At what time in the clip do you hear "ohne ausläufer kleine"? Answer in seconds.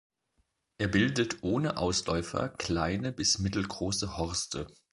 1.43-3.11